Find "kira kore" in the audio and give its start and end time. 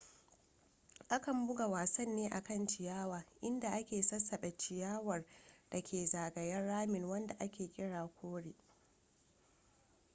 7.73-8.55